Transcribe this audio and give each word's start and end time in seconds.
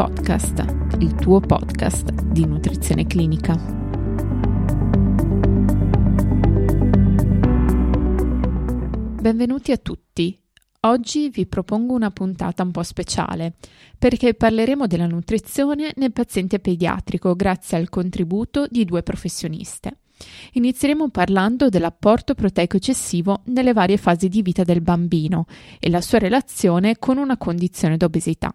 Podcast, 0.00 0.64
il 1.00 1.14
tuo 1.14 1.40
podcast 1.40 2.10
di 2.22 2.46
nutrizione 2.46 3.06
clinica. 3.06 3.54
Benvenuti 9.20 9.72
a 9.72 9.76
tutti. 9.76 10.40
Oggi 10.80 11.28
vi 11.28 11.44
propongo 11.44 11.92
una 11.92 12.10
puntata 12.10 12.62
un 12.62 12.70
po' 12.70 12.82
speciale 12.82 13.56
perché 13.98 14.32
parleremo 14.32 14.86
della 14.86 15.06
nutrizione 15.06 15.92
nel 15.96 16.12
paziente 16.12 16.60
pediatrico 16.60 17.36
grazie 17.36 17.76
al 17.76 17.90
contributo 17.90 18.66
di 18.70 18.86
due 18.86 19.02
professioniste. 19.02 19.98
Inizieremo 20.52 21.10
parlando 21.10 21.68
dell'apporto 21.68 22.34
proteico 22.34 22.78
eccessivo 22.78 23.42
nelle 23.48 23.74
varie 23.74 23.98
fasi 23.98 24.30
di 24.30 24.40
vita 24.40 24.62
del 24.64 24.80
bambino 24.80 25.44
e 25.78 25.90
la 25.90 26.00
sua 26.00 26.16
relazione 26.16 26.96
con 26.98 27.18
una 27.18 27.36
condizione 27.36 27.98
d'obesità. 27.98 28.54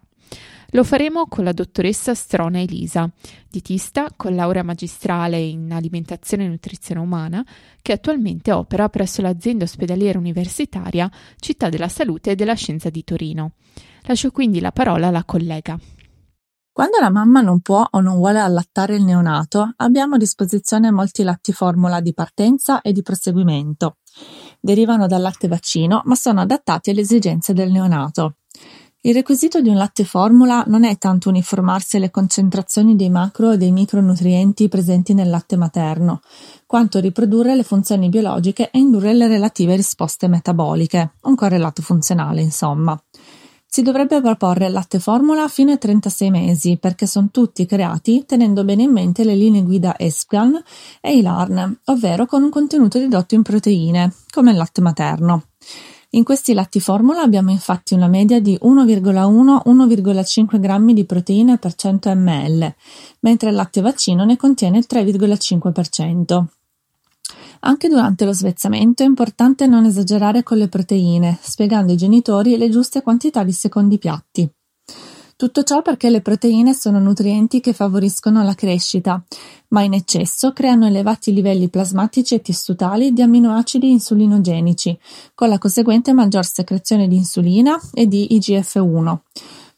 Lo 0.70 0.82
faremo 0.82 1.26
con 1.26 1.44
la 1.44 1.52
dottoressa 1.52 2.14
Strona 2.14 2.60
Elisa, 2.60 3.08
dietista 3.48 4.08
con 4.16 4.34
laurea 4.34 4.64
magistrale 4.64 5.38
in 5.38 5.72
alimentazione 5.72 6.44
e 6.44 6.48
nutrizione 6.48 7.00
umana, 7.00 7.44
che 7.80 7.92
attualmente 7.92 8.52
opera 8.52 8.88
presso 8.88 9.22
l'azienda 9.22 9.64
ospedaliera 9.64 10.18
universitaria 10.18 11.10
Città 11.38 11.68
della 11.68 11.88
Salute 11.88 12.32
e 12.32 12.34
della 12.34 12.54
Scienza 12.54 12.90
di 12.90 13.04
Torino. 13.04 13.52
Lascio 14.02 14.30
quindi 14.30 14.60
la 14.60 14.72
parola 14.72 15.06
alla 15.06 15.24
collega. 15.24 15.78
Quando 16.72 16.98
la 17.00 17.10
mamma 17.10 17.40
non 17.40 17.60
può 17.60 17.86
o 17.90 18.00
non 18.00 18.16
vuole 18.16 18.38
allattare 18.38 18.96
il 18.96 19.02
neonato, 19.02 19.72
abbiamo 19.76 20.16
a 20.16 20.18
disposizione 20.18 20.90
molti 20.90 21.22
latti 21.22 21.52
formula 21.52 22.00
di 22.00 22.12
partenza 22.12 22.82
e 22.82 22.92
di 22.92 23.00
proseguimento. 23.00 23.96
Derivano 24.60 25.06
dal 25.06 25.22
latte 25.22 25.48
vaccino, 25.48 26.02
ma 26.04 26.14
sono 26.16 26.42
adattati 26.42 26.90
alle 26.90 27.00
esigenze 27.00 27.54
del 27.54 27.70
neonato. 27.70 28.36
Il 29.06 29.14
requisito 29.14 29.60
di 29.60 29.68
un 29.68 29.76
latte 29.76 30.02
formula 30.02 30.64
non 30.66 30.82
è 30.82 30.98
tanto 30.98 31.28
uniformarsi 31.28 31.96
alle 31.96 32.10
concentrazioni 32.10 32.96
dei 32.96 33.08
macro 33.08 33.52
e 33.52 33.56
dei 33.56 33.70
micronutrienti 33.70 34.68
presenti 34.68 35.14
nel 35.14 35.30
latte 35.30 35.54
materno, 35.54 36.22
quanto 36.66 36.98
riprodurre 36.98 37.54
le 37.54 37.62
funzioni 37.62 38.08
biologiche 38.08 38.68
e 38.68 38.80
indurre 38.80 39.14
le 39.14 39.28
relative 39.28 39.76
risposte 39.76 40.26
metaboliche, 40.26 41.12
un 41.22 41.36
correlato 41.36 41.82
funzionale, 41.82 42.40
insomma. 42.40 43.00
Si 43.64 43.82
dovrebbe 43.82 44.20
proporre 44.20 44.66
il 44.66 44.72
latte 44.72 44.98
formula 44.98 45.46
fino 45.46 45.70
ai 45.70 45.78
36 45.78 46.30
mesi 46.30 46.76
perché 46.76 47.06
sono 47.06 47.28
tutti 47.30 47.64
creati 47.64 48.24
tenendo 48.26 48.64
bene 48.64 48.82
in 48.82 48.90
mente 48.90 49.22
le 49.22 49.36
linee 49.36 49.62
guida 49.62 49.96
ESPGAN 49.96 50.60
e 51.00 51.16
ILARN, 51.16 51.78
ovvero 51.84 52.26
con 52.26 52.42
un 52.42 52.50
contenuto 52.50 52.98
ridotto 52.98 53.36
in 53.36 53.42
proteine, 53.42 54.12
come 54.32 54.50
il 54.50 54.56
latte 54.56 54.80
materno. 54.80 55.44
In 56.16 56.24
questi 56.24 56.54
latti 56.54 56.80
formula 56.80 57.20
abbiamo 57.20 57.50
infatti 57.50 57.92
una 57.92 58.08
media 58.08 58.40
di 58.40 58.58
1,1-1,5 58.62 60.58
grammi 60.58 60.94
di 60.94 61.04
proteine 61.04 61.58
per 61.58 61.74
100 61.74 62.14
ml, 62.14 62.74
mentre 63.20 63.50
il 63.50 63.54
latte 63.54 63.82
vaccino 63.82 64.24
ne 64.24 64.38
contiene 64.38 64.78
il 64.78 64.86
3,5%. 64.88 66.44
Anche 67.60 67.88
durante 67.88 68.24
lo 68.24 68.32
svezzamento 68.32 69.02
è 69.02 69.06
importante 69.06 69.66
non 69.66 69.84
esagerare 69.84 70.42
con 70.42 70.56
le 70.56 70.68
proteine, 70.68 71.36
spiegando 71.38 71.92
ai 71.92 71.98
genitori 71.98 72.56
le 72.56 72.70
giuste 72.70 73.02
quantità 73.02 73.44
di 73.44 73.52
secondi 73.52 73.98
piatti. 73.98 74.50
Tutto 75.38 75.64
ciò 75.64 75.82
perché 75.82 76.08
le 76.08 76.22
proteine 76.22 76.72
sono 76.72 76.98
nutrienti 76.98 77.60
che 77.60 77.74
favoriscono 77.74 78.42
la 78.42 78.54
crescita, 78.54 79.22
ma 79.68 79.82
in 79.82 79.92
eccesso 79.92 80.54
creano 80.54 80.86
elevati 80.86 81.30
livelli 81.34 81.68
plasmatici 81.68 82.34
e 82.34 82.40
tissutali 82.40 83.12
di 83.12 83.20
amminoacidi 83.20 83.90
insulinogenici, 83.90 84.98
con 85.34 85.50
la 85.50 85.58
conseguente 85.58 86.14
maggior 86.14 86.46
secrezione 86.46 87.06
di 87.06 87.16
insulina 87.16 87.78
e 87.92 88.06
di 88.06 88.28
IGF-1. 88.30 89.18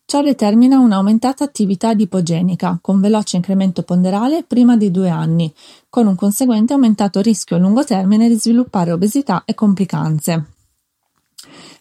Ciò 0.05 0.23
determina 0.23 0.79
un'aumentata 0.79 1.43
attività 1.43 1.89
adipogenica, 1.89 2.79
con 2.81 3.01
veloce 3.01 3.35
incremento 3.35 3.83
ponderale 3.83 4.45
prima 4.45 4.77
dei 4.77 4.93
due 4.93 5.09
anni, 5.09 5.53
con 5.89 6.07
un 6.07 6.15
conseguente 6.15 6.73
aumentato 6.73 7.21
rischio 7.21 7.57
a 7.57 7.59
lungo 7.59 7.83
termine 7.83 8.29
di 8.29 8.39
sviluppare 8.39 8.93
obesità 8.93 9.43
e 9.45 9.55
complicanze. 9.55 10.58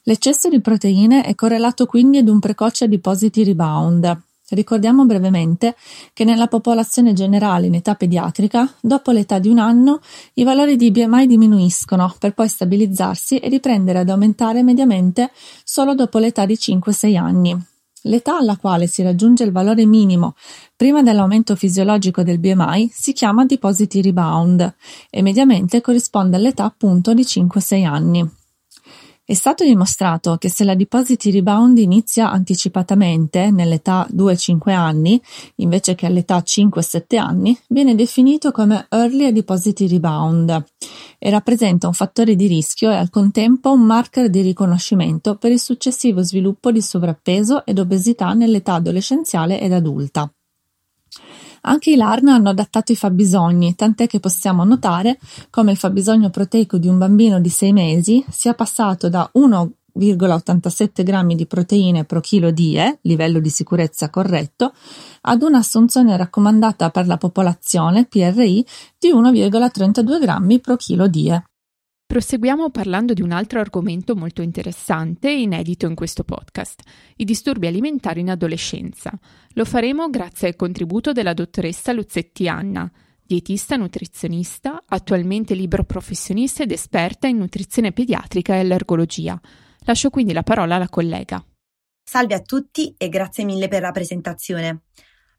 L'eccesso 0.08 0.48
di 0.48 0.62
proteine 0.62 1.22
è 1.22 1.36
correlato 1.36 1.86
quindi 1.86 2.20
ad 2.20 2.30
un 2.30 2.40
precoce 2.40 2.86
adiposity 2.86 3.44
rebound. 3.44 4.22
Ricordiamo 4.52 5.06
brevemente 5.06 5.76
che 6.14 6.24
nella 6.24 6.48
popolazione 6.48 7.12
generale 7.12 7.68
in 7.68 7.74
età 7.74 7.96
pediatrica, 7.96 8.74
dopo 8.80 9.12
l'età 9.12 9.40
di 9.40 9.50
un 9.50 9.60
anno, 9.60 10.00
i 10.36 10.46
valori 10.46 10.78
di 10.78 10.92
BMI 10.92 11.28
diminuiscono 11.28 12.16
per 12.20 12.34
poi 12.34 12.48
stabilizzarsi 12.48 13.40
e 13.40 13.50
riprendere 13.50 14.00
ad 14.00 14.10
aumentare 14.10 14.64
mediamente 14.64 15.30
solo 15.66 15.94
dopo 15.94 16.20
l'età 16.20 16.46
di 16.46 16.54
5-6 16.54 17.18
anni. 17.18 17.58
L'età 18.04 18.38
alla 18.38 18.56
quale 18.56 18.88
si 18.88 19.04
raggiunge 19.04 19.44
il 19.44 19.52
valore 19.52 19.86
minimo 19.86 20.36
prima 20.74 21.04
dell'aumento 21.04 21.58
fisiologico 21.58 22.24
del 22.24 22.40
BMI 22.40 22.90
si 22.94 23.12
chiama 23.12 23.46
depositi 23.46 24.02
rebound 24.02 24.74
e 25.10 25.22
mediamente 25.22 25.82
corrisponde 25.82 26.38
all'età 26.38 26.64
appunto 26.64 27.14
di 27.14 27.24
5-6 27.24 27.86
anni. 27.86 28.30
È 29.30 29.34
stato 29.34 29.66
dimostrato 29.66 30.38
che 30.38 30.48
se 30.48 30.64
la 30.64 30.74
depositi 30.74 31.32
rebound 31.32 31.80
inizia 31.80 32.32
anticipatamente 32.32 33.52
nell'età 33.52 34.08
2-5 34.10 34.72
anni, 34.72 35.22
invece 35.56 35.96
che 35.96 36.06
all'età 36.06 36.38
5-7 36.38 37.18
anni, 37.18 37.60
viene 37.68 37.94
definito 37.94 38.52
come 38.52 38.86
early 38.90 39.34
depositi 39.34 39.86
rebound 39.86 40.64
e 41.20 41.30
rappresenta 41.30 41.88
un 41.88 41.94
fattore 41.94 42.38
di 42.38 42.48
rischio 42.48 42.90
e 42.90 42.96
al 42.96 43.10
contempo 43.10 43.74
un 43.74 43.82
marker 43.82 44.30
di 44.30 44.40
riconoscimento 44.40 45.36
per 45.36 45.52
il 45.52 45.60
successivo 45.60 46.22
sviluppo 46.22 46.72
di 46.72 46.82
sovrappeso 46.82 47.66
ed 47.66 47.80
obesità 47.80 48.32
nell'età 48.32 48.76
adolescenziale 48.76 49.60
ed 49.60 49.74
adulta. 49.74 50.32
Anche 51.68 51.92
i 51.92 51.96
LARN 51.98 52.30
hanno 52.30 52.50
adattato 52.50 52.94
i 52.94 52.96
fabbisogni, 52.96 53.76
tant'è 53.76 54.08
che 54.08 54.22
possiamo 54.22 54.64
notare 54.64 55.20
come 55.50 55.72
il 55.72 55.78
fabbisogno 55.78 56.30
proteico 56.30 56.78
di 56.78 56.88
un 56.88 56.98
bambino 56.98 57.42
di 57.42 57.50
6 57.50 57.74
mesi 57.74 58.24
sia 58.30 58.54
passato 58.54 59.10
da 59.10 59.30
1,87 59.34 61.04
grammi 61.04 61.36
di 61.36 61.46
proteine 61.46 62.06
pro 62.06 62.22
chilo 62.22 62.52
die, 62.52 63.00
livello 63.02 63.40
di 63.40 63.50
sicurezza 63.50 64.10
corretto, 64.10 64.72
ad 65.24 65.42
un'assunzione 65.42 66.16
raccomandata 66.16 66.90
per 66.90 67.06
la 67.06 67.18
popolazione 67.18 68.06
PRI 68.06 68.66
di 68.98 69.12
1,32 69.12 70.20
grammi 70.22 70.62
pro 70.62 70.78
chilo 70.78 71.10
die. 71.10 71.44
Proseguiamo 72.08 72.70
parlando 72.70 73.12
di 73.12 73.22
un 73.22 73.34
altro 73.34 73.60
argomento 73.60 74.16
molto 74.16 74.42
interessante 74.42 75.28
e 75.28 75.42
inedito 75.42 75.88
in 75.88 75.94
questo 75.94 76.24
podcast, 76.24 76.82
i 77.18 77.26
disturbi 77.26 77.68
alimentari 77.68 78.22
in 78.22 78.30
adolescenza. 78.30 79.12
Lo 79.56 79.66
faremo 79.66 80.10
grazie 80.10 80.48
al 80.48 80.56
contributo 80.56 81.12
della 81.12 81.34
dottoressa 81.34 81.92
Luzzetti 81.92 82.48
Anna, 82.48 82.90
dietista 83.22 83.76
nutrizionista, 83.76 84.86
attualmente 84.88 85.54
libero 85.54 85.84
professionista 85.84 86.64
ed 86.64 86.72
esperta 86.72 87.28
in 87.28 87.40
nutrizione 87.40 87.92
pediatrica 87.92 88.56
e 88.56 88.60
allergologia. 88.60 89.38
Lascio 89.82 90.10
quindi 90.10 90.32
la 90.32 90.44
parola 90.44 90.76
alla 90.76 90.88
collega. 90.88 91.44
Salve 92.10 92.36
a 92.36 92.42
tutti 92.42 92.96
e 92.98 93.10
grazie 93.10 93.44
mille 93.44 93.68
per 93.68 93.82
la 93.82 93.92
presentazione. 93.92 94.84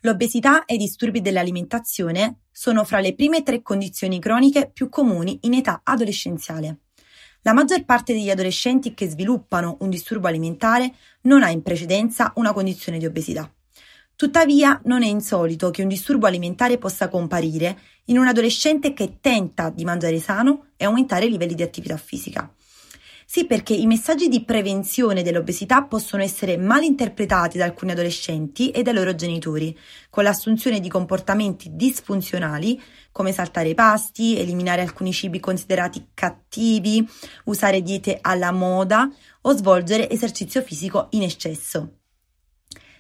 L'obesità 0.03 0.65
e 0.65 0.75
i 0.75 0.79
disturbi 0.79 1.21
dell'alimentazione 1.21 2.43
sono 2.53 2.85
fra 2.85 3.01
le 3.01 3.15
prime 3.15 3.43
tre 3.43 3.63
condizioni 3.63 4.21
croniche 4.21 4.71
più 4.73 4.89
comuni 4.89 5.41
in 5.43 5.55
età 5.55 5.81
adolescenziale. 5.83 6.79
La 7.43 7.53
maggior 7.53 7.85
parte 7.85 8.13
degli 8.13 8.31
adolescenti 8.31 8.95
che 8.95 9.09
sviluppano 9.09 9.77
un 9.81 9.91
disturbo 9.91 10.29
alimentare 10.29 10.95
non 11.23 11.43
ha 11.43 11.51
in 11.51 11.63
precedenza 11.63 12.33
una 12.37 12.53
condizione 12.53 12.99
di 12.99 13.07
obesità. 13.07 13.53
Tuttavia 14.15 14.81
non 14.85 15.03
è 15.03 15.07
insolito 15.07 15.71
che 15.71 15.83
un 15.83 15.89
disturbo 15.89 16.27
alimentare 16.27 16.79
possa 16.79 17.09
comparire 17.09 17.79
in 18.07 18.19
un 18.19 18.27
adolescente 18.29 18.93
che 18.93 19.19
tenta 19.21 19.71
di 19.71 19.85
mangiare 19.85 20.21
sano 20.21 20.67
e 20.77 20.85
aumentare 20.85 21.27
i 21.27 21.31
livelli 21.31 21.55
di 21.55 21.63
attività 21.63 21.97
fisica. 21.97 22.53
Sì, 23.31 23.45
perché 23.45 23.75
i 23.75 23.87
messaggi 23.87 24.29
di 24.29 24.43
prevenzione 24.43 25.23
dell'obesità 25.23 25.83
possono 25.83 26.23
essere 26.23 26.57
mal 26.57 26.83
interpretati 26.83 27.59
da 27.59 27.67
alcuni 27.67 27.91
adolescenti 27.91 28.71
e 28.71 28.83
dai 28.83 28.95
loro 28.95 29.15
genitori, 29.15 29.79
con 30.09 30.25
l'assunzione 30.25 30.81
di 30.81 30.89
comportamenti 30.89 31.69
disfunzionali 31.75 32.81
come 33.13 33.33
saltare 33.33 33.69
i 33.69 33.75
pasti, 33.75 34.39
eliminare 34.39 34.81
alcuni 34.81 35.13
cibi 35.13 35.41
considerati 35.41 36.07
cattivi, 36.15 37.07
usare 37.45 37.83
diete 37.83 38.17
alla 38.19 38.51
moda 38.51 39.13
o 39.43 39.55
svolgere 39.55 40.09
esercizio 40.09 40.63
fisico 40.63 41.09
in 41.11 41.25
eccesso. 41.25 41.97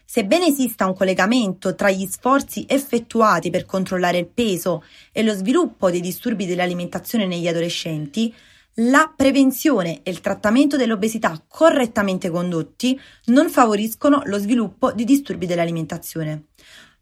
Sebbene 0.04 0.48
esista 0.48 0.84
un 0.84 0.94
collegamento 0.94 1.74
tra 1.74 1.90
gli 1.90 2.06
sforzi 2.06 2.66
effettuati 2.68 3.48
per 3.48 3.64
controllare 3.64 4.18
il 4.18 4.26
peso 4.26 4.84
e 5.10 5.22
lo 5.22 5.32
sviluppo 5.32 5.90
dei 5.90 6.02
disturbi 6.02 6.44
dell'alimentazione 6.44 7.26
negli 7.26 7.48
adolescenti, 7.48 8.34
la 8.80 9.12
prevenzione 9.14 10.00
e 10.02 10.10
il 10.10 10.20
trattamento 10.20 10.76
dell'obesità 10.76 11.42
correttamente 11.48 12.30
condotti 12.30 12.98
non 13.26 13.50
favoriscono 13.50 14.22
lo 14.26 14.38
sviluppo 14.38 14.92
di 14.92 15.04
disturbi 15.04 15.46
dell'alimentazione. 15.46 16.44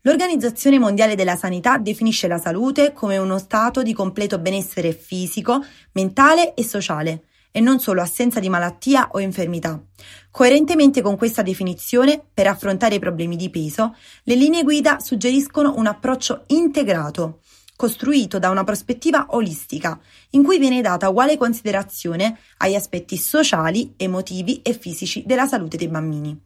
L'Organizzazione 0.03 0.79
Mondiale 0.79 1.17
della 1.17 1.37
Sanità 1.37 1.79
definisce 1.79 2.29
la 2.29 2.39
salute 2.39 2.93
come 2.93 3.19
uno 3.19 3.39
stato 3.39 3.83
di 3.83 3.93
completo 3.93 4.39
benessere 4.39 4.93
fisico, 4.93 5.65
mentale 5.93 6.55
e 6.55 6.63
sociale 6.63 7.25
e 7.51 7.61
non 7.61 7.81
solo 7.81 8.03
assenza 8.03 8.39
di 8.39 8.49
malattia 8.49 9.09
o 9.13 9.19
infermità. 9.19 9.83
Coerentemente 10.31 11.03
con 11.03 11.17
questa 11.17 11.43
definizione, 11.43 12.23
per 12.33 12.47
affrontare 12.47 12.97
i 12.97 13.01
problemi 13.01 13.35
di 13.37 13.51
peso, 13.51 13.97
le 14.25 14.35
linee 14.35 14.63
guida 14.63 15.01
suggeriscono 15.01 15.75
un 15.77 15.87
approccio 15.87 16.45
integrato, 16.49 17.41
costruito 17.77 18.39
da 18.39 18.51
una 18.51 18.65
prospettiva 18.65 19.27
olistica, 19.31 19.99
in 20.31 20.43
cui 20.43 20.59
viene 20.59 20.81
data 20.81 21.09
uguale 21.09 21.37
considerazione 21.37 22.39
agli 22.59 22.75
aspetti 22.75 23.17
sociali, 23.17 23.95
emotivi 23.97 24.63
e 24.63 24.73
fisici 24.73 25.23
della 25.27 25.47
salute 25.47 25.77
dei 25.77 25.89
bambini. 25.89 26.39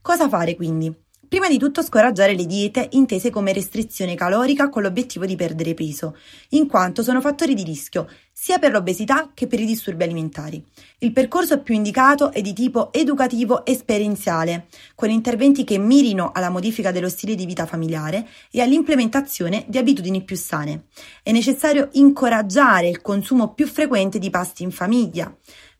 Cosa 0.00 0.28
fare 0.28 0.56
quindi? 0.56 1.06
Prima 1.28 1.46
di 1.46 1.58
tutto 1.58 1.82
scoraggiare 1.82 2.34
le 2.34 2.46
diete 2.46 2.88
intese 2.92 3.28
come 3.28 3.52
restrizione 3.52 4.14
calorica 4.14 4.70
con 4.70 4.80
l'obiettivo 4.80 5.26
di 5.26 5.36
perdere 5.36 5.74
peso, 5.74 6.16
in 6.50 6.66
quanto 6.66 7.02
sono 7.02 7.20
fattori 7.20 7.52
di 7.52 7.64
rischio 7.64 8.08
sia 8.32 8.58
per 8.58 8.70
l'obesità 8.70 9.32
che 9.34 9.46
per 9.46 9.60
i 9.60 9.66
disturbi 9.66 10.04
alimentari. 10.04 10.64
Il 10.98 11.12
percorso 11.12 11.60
più 11.60 11.74
indicato 11.74 12.32
è 12.32 12.40
di 12.40 12.54
tipo 12.54 12.92
educativo 12.92 13.66
esperienziale, 13.66 14.68
con 14.94 15.10
interventi 15.10 15.64
che 15.64 15.76
mirino 15.76 16.30
alla 16.32 16.48
modifica 16.48 16.92
dello 16.92 17.10
stile 17.10 17.34
di 17.34 17.44
vita 17.44 17.66
familiare 17.66 18.26
e 18.50 18.62
all'implementazione 18.62 19.64
di 19.66 19.76
abitudini 19.76 20.22
più 20.22 20.36
sane. 20.36 20.84
È 21.22 21.30
necessario 21.30 21.88
incoraggiare 21.92 22.88
il 22.88 23.02
consumo 23.02 23.52
più 23.52 23.66
frequente 23.66 24.18
di 24.18 24.30
pasti 24.30 24.62
in 24.62 24.70
famiglia, 24.70 25.30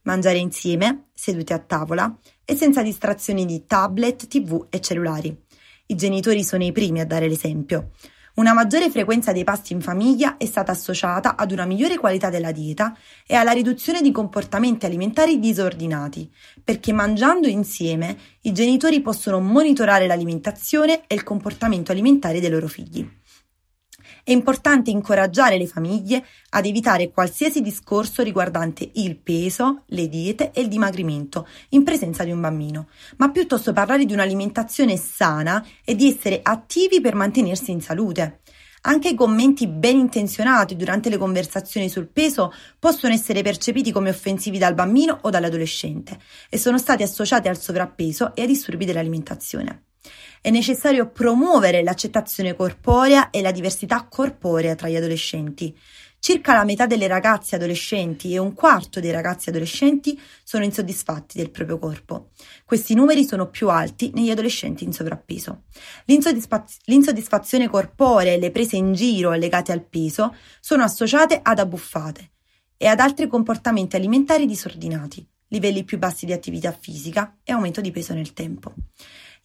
mangiare 0.09 0.39
insieme, 0.39 1.09
seduti 1.13 1.53
a 1.53 1.59
tavola 1.59 2.17
e 2.43 2.57
senza 2.57 2.81
distrazioni 2.83 3.45
di 3.45 3.67
tablet, 3.67 4.27
tv 4.27 4.69
e 4.71 4.81
cellulari. 4.81 5.37
I 5.89 5.95
genitori 5.97 6.43
sono 6.45 6.65
i 6.65 6.73
primi 6.73 7.01
a 7.01 7.07
dare 7.07 7.29
l'esempio. 7.29 7.91
Una 8.37 8.55
maggiore 8.55 8.89
frequenza 8.89 9.33
dei 9.33 9.45
pasti 9.45 9.75
in 9.75 9.83
famiglia 9.83 10.39
è 10.39 10.47
stata 10.47 10.73
associata 10.73 11.37
ad 11.37 11.51
una 11.51 11.67
migliore 11.67 11.99
qualità 11.99 12.31
della 12.31 12.53
dieta 12.53 12.97
e 13.27 13.35
alla 13.35 13.51
riduzione 13.51 14.01
di 14.01 14.11
comportamenti 14.11 14.87
alimentari 14.87 15.39
disordinati, 15.39 16.33
perché 16.65 16.93
mangiando 16.93 17.47
insieme 17.47 18.17
i 18.43 18.53
genitori 18.53 19.03
possono 19.03 19.41
monitorare 19.41 20.07
l'alimentazione 20.07 21.03
e 21.07 21.17
il 21.17 21.23
comportamento 21.23 21.93
alimentare 21.93 22.41
dei 22.41 22.49
loro 22.49 22.69
figli. 22.69 23.07
È 24.29 24.33
importante 24.33 24.91
incoraggiare 24.91 25.57
le 25.57 25.67
famiglie 25.67 26.23
ad 26.51 26.67
evitare 26.67 27.11
qualsiasi 27.11 27.63
discorso 27.63 28.23
riguardante 28.23 28.91
il 28.97 29.17
peso, 29.17 29.85
le 29.87 30.07
diete 30.07 30.51
e 30.53 30.61
il 30.61 30.69
dimagrimento 30.69 31.49
in 31.71 31.83
presenza 31.83 32.25
di 32.25 32.31
un 32.31 32.39
bambino, 32.39 32.89
ma 33.17 33.31
piuttosto 33.31 33.73
parlare 33.73 34.05
di 34.05 34.13
un'alimentazione 34.13 34.99
sana 34.99 35.65
e 35.83 35.95
di 35.95 36.09
essere 36.09 36.41
attivi 36.43 37.01
per 37.01 37.15
mantenersi 37.15 37.71
in 37.71 37.81
salute. 37.81 38.41
Anche 38.83 39.09
i 39.09 39.15
commenti 39.15 39.67
ben 39.67 39.97
intenzionati 39.97 40.77
durante 40.77 41.09
le 41.09 41.17
conversazioni 41.17 41.89
sul 41.89 42.09
peso 42.09 42.53
possono 42.79 43.15
essere 43.15 43.41
percepiti 43.41 43.91
come 43.93 44.11
offensivi 44.11 44.59
dal 44.59 44.75
bambino 44.75 45.21
o 45.23 45.31
dall'adolescente 45.31 46.19
e 46.51 46.59
sono 46.59 46.77
stati 46.77 47.03
associati 47.03 47.49
al 47.49 47.59
sovrappeso 47.59 48.35
e 48.35 48.43
ai 48.43 48.47
disturbi 48.47 48.85
dell'alimentazione. 48.85 49.85
È 50.41 50.51
necessario 50.51 51.11
promuovere 51.11 51.83
l'accettazione 51.83 52.55
corporea 52.55 53.31
e 53.31 53.41
la 53.41 53.51
diversità 53.51 54.07
corporea 54.09 54.75
tra 54.75 54.89
gli 54.89 54.97
adolescenti. 54.97 55.77
Circa 56.21 56.53
la 56.53 56.65
metà 56.65 56.87
delle 56.87 57.07
ragazze 57.07 57.55
adolescenti 57.55 58.35
e 58.35 58.39
un 58.39 58.53
quarto 58.53 58.99
dei 58.99 59.13
ragazzi 59.13 59.51
adolescenti 59.51 60.21
sono 60.43 60.65
insoddisfatti 60.65 61.39
del 61.39 61.51
proprio 61.51 61.79
corpo. 61.79 62.31
Questi 62.65 62.95
numeri 62.95 63.25
sono 63.25 63.49
più 63.49 63.69
alti 63.69 64.11
negli 64.15 64.31
adolescenti 64.31 64.83
in 64.83 64.93
sovrappeso. 64.93 65.63
L'insoddisfaz- 66.07 66.79
l'insoddisfazione 66.87 67.69
corporea 67.69 68.33
e 68.33 68.39
le 68.39 68.51
prese 68.51 68.77
in 68.77 68.95
giro 68.95 69.33
legate 69.33 69.71
al 69.71 69.85
peso 69.85 70.35
sono 70.61 70.83
associate 70.83 71.39
ad 71.41 71.61
abbuffate 71.61 72.31
e 72.77 72.87
ad 72.87 72.99
altri 72.99 73.29
comportamenti 73.29 73.95
alimentari 73.95 74.45
disordinati, 74.45 75.27
livelli 75.49 75.85
più 75.85 75.99
bassi 75.99 76.27
di 76.27 76.33
attività 76.33 76.73
fisica 76.73 77.39
e 77.45 77.53
aumento 77.53 77.81
di 77.81 77.93
peso 77.93 78.13
nel 78.13 78.33
tempo. 78.33 78.75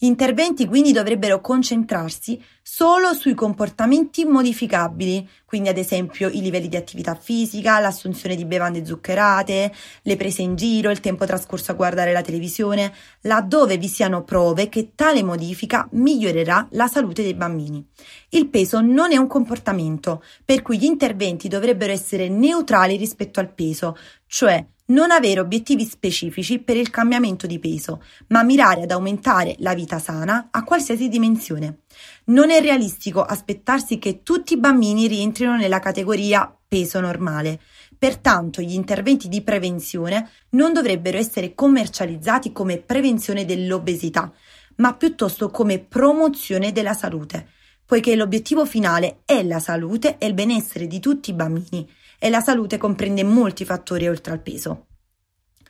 Gli 0.03 0.07
interventi 0.07 0.65
quindi 0.65 0.91
dovrebbero 0.91 1.39
concentrarsi 1.39 2.37
solo 2.61 3.13
sui 3.13 3.33
comportamenti 3.33 4.25
modificabili, 4.25 5.25
quindi 5.45 5.69
ad 5.69 5.77
esempio 5.77 6.27
i 6.27 6.41
livelli 6.41 6.67
di 6.67 6.75
attività 6.75 7.15
fisica, 7.15 7.79
l'assunzione 7.79 8.35
di 8.35 8.43
bevande 8.43 8.85
zuccherate, 8.85 9.71
le 10.01 10.15
prese 10.17 10.41
in 10.41 10.57
giro, 10.57 10.91
il 10.91 10.99
tempo 10.99 11.25
trascorso 11.25 11.71
a 11.71 11.75
guardare 11.75 12.11
la 12.11 12.19
televisione, 12.19 12.93
laddove 13.21 13.77
vi 13.77 13.87
siano 13.87 14.25
prove 14.25 14.67
che 14.67 14.91
tale 14.93 15.23
modifica 15.23 15.87
migliorerà 15.93 16.67
la 16.71 16.87
salute 16.87 17.23
dei 17.23 17.33
bambini. 17.33 17.87
Il 18.31 18.49
peso 18.49 18.81
non 18.81 19.13
è 19.13 19.15
un 19.15 19.27
comportamento, 19.27 20.21
per 20.43 20.61
cui 20.63 20.79
gli 20.79 20.83
interventi 20.83 21.47
dovrebbero 21.47 21.93
essere 21.93 22.27
neutrali 22.27 22.97
rispetto 22.97 23.39
al 23.39 23.53
peso, 23.53 23.95
cioè 24.27 24.65
non 24.93 25.09
avere 25.09 25.39
obiettivi 25.39 25.85
specifici 25.85 26.59
per 26.59 26.77
il 26.77 26.91
cambiamento 26.91 27.47
di 27.47 27.59
peso, 27.59 28.01
ma 28.27 28.43
mirare 28.43 28.83
ad 28.83 28.91
aumentare 28.91 29.55
la 29.59 29.73
vita 29.73 29.97
sana 29.99 30.49
a 30.51 30.63
qualsiasi 30.63 31.09
dimensione. 31.09 31.79
Non 32.25 32.51
è 32.51 32.61
realistico 32.61 33.23
aspettarsi 33.23 33.97
che 33.97 34.21
tutti 34.21 34.53
i 34.53 34.59
bambini 34.59 35.07
rientrino 35.07 35.57
nella 35.57 35.79
categoria 35.79 36.55
peso 36.67 36.99
normale. 36.99 37.59
Pertanto 37.97 38.61
gli 38.61 38.73
interventi 38.73 39.27
di 39.27 39.41
prevenzione 39.41 40.29
non 40.49 40.73
dovrebbero 40.73 41.17
essere 41.17 41.55
commercializzati 41.55 42.51
come 42.51 42.77
prevenzione 42.77 43.45
dell'obesità, 43.45 44.31
ma 44.75 44.93
piuttosto 44.93 45.49
come 45.49 45.79
promozione 45.79 46.71
della 46.71 46.93
salute, 46.93 47.47
poiché 47.85 48.15
l'obiettivo 48.15 48.65
finale 48.65 49.21
è 49.25 49.41
la 49.43 49.59
salute 49.59 50.17
e 50.17 50.27
il 50.27 50.33
benessere 50.33 50.85
di 50.85 50.99
tutti 50.99 51.31
i 51.31 51.33
bambini 51.33 51.89
e 52.19 52.29
la 52.29 52.41
salute 52.41 52.77
comprende 52.77 53.23
molti 53.23 53.65
fattori 53.65 54.07
oltre 54.07 54.31
al 54.31 54.41
peso. 54.41 54.87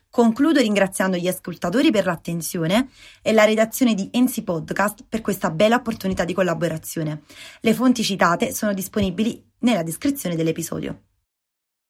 Concludo 0.09 0.59
ringraziando 0.59 1.17
gli 1.17 1.27
ascoltatori 1.27 1.89
per 1.89 2.05
l'attenzione 2.05 2.89
e 3.23 3.31
la 3.31 3.45
redazione 3.45 3.95
di 3.95 4.09
Ensi 4.11 4.43
Podcast 4.43 5.05
per 5.09 5.21
questa 5.21 5.49
bella 5.49 5.77
opportunità 5.77 6.23
di 6.23 6.33
collaborazione. 6.33 7.23
Le 7.61 7.73
fonti 7.73 8.03
citate 8.03 8.53
sono 8.53 8.73
disponibili 8.73 9.43
nella 9.61 9.81
descrizione 9.81 10.35
dell'episodio. 10.35 11.01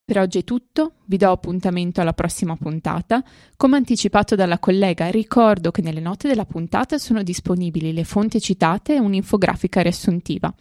Per 0.06 0.18
oggi 0.18 0.40
è 0.40 0.44
tutto, 0.44 0.96
vi 1.06 1.18
do 1.18 1.32
appuntamento 1.32 2.00
alla 2.00 2.14
prossima 2.14 2.56
puntata. 2.56 3.24
Come 3.58 3.78
anticipato 3.78 4.36
dalla 4.36 4.60
collega, 4.60 5.10
ricordo 5.10 5.72
che 5.72 5.82
nelle 5.82 6.02
note 6.02 6.28
della 6.28 6.46
puntata 6.46 6.98
sono 6.98 7.24
disponibili 7.24 7.92
le 7.92 8.04
fonti 8.04 8.40
citate 8.40 8.96
e 8.96 9.00
un'infografica 9.00 9.82
riassuntiva. 9.82 10.54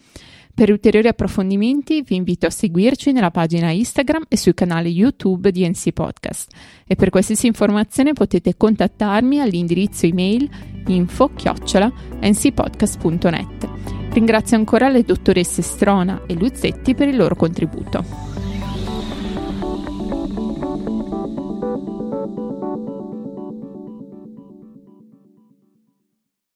Per 0.54 0.70
ulteriori 0.70 1.08
approfondimenti 1.08 2.02
vi 2.02 2.14
invito 2.14 2.44
a 2.46 2.50
seguirci 2.50 3.12
nella 3.12 3.31
pagina 3.31 3.70
Instagram 3.70 4.25
e 4.28 4.37
sul 4.37 4.52
canale 4.52 4.88
YouTube 4.88 5.50
di 5.50 5.66
NC 5.66 5.92
Podcast 5.92 6.52
e 6.87 6.94
per 6.94 7.09
qualsiasi 7.09 7.47
informazione 7.47 8.12
potete 8.12 8.54
contattarmi 8.56 9.40
all'indirizzo 9.40 10.04
email 10.04 10.47
info-ncpodcast.net. 10.87 13.68
Ringrazio 14.12 14.59
ancora 14.59 14.90
le 14.90 15.04
dottoresse 15.04 15.62
Strona 15.62 16.25
e 16.26 16.35
Luzzetti 16.35 16.94
per 16.94 17.09
il 17.09 17.16
loro 17.16 17.35
contributo. 17.35 18.31